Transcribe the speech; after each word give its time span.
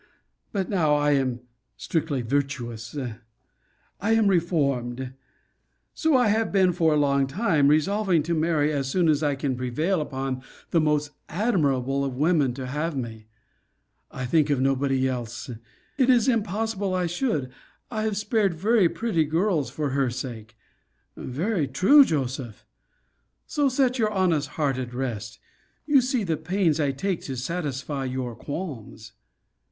But 0.51 0.67
now 0.67 0.95
I 0.95 1.11
am 1.11 1.41
strictly 1.77 2.23
virtuous. 2.23 2.97
I 3.99 4.13
am 4.13 4.29
reformed. 4.29 5.13
So 5.93 6.17
I 6.17 6.29
have 6.29 6.51
been 6.51 6.73
for 6.73 6.95
a 6.95 6.97
long 6.97 7.27
time, 7.27 7.67
resolving 7.67 8.23
to 8.23 8.33
marry 8.33 8.73
as 8.73 8.87
soon 8.89 9.07
as 9.07 9.21
I 9.21 9.35
can 9.35 9.55
prevail 9.55 10.01
upon 10.01 10.41
the 10.71 10.81
most 10.81 11.11
admirable 11.29 12.03
of 12.03 12.15
women 12.17 12.55
to 12.55 12.65
have 12.65 12.97
me. 12.97 13.27
I 14.09 14.25
think 14.25 14.49
of 14.49 14.59
nobody 14.59 15.07
else 15.07 15.51
it 15.99 16.09
is 16.09 16.27
impossible 16.27 16.95
I 16.95 17.05
should. 17.05 17.51
I 17.91 18.01
have 18.01 18.17
spared 18.17 18.55
very 18.55 18.89
pretty 18.89 19.23
girls 19.25 19.69
for 19.69 19.91
her 19.91 20.09
sake. 20.09 20.57
Very 21.15 21.67
true, 21.67 22.03
Joseph! 22.03 22.65
So 23.45 23.69
set 23.69 23.99
your 23.99 24.09
honest 24.09 24.47
heart 24.57 24.79
at 24.79 24.95
rest 24.95 25.37
You 25.85 26.01
see 26.01 26.23
the 26.23 26.37
pains 26.37 26.79
I 26.79 26.91
take 26.91 27.21
to 27.25 27.35
satisfy 27.37 28.05
your 28.05 28.35
qualms. 28.35 29.11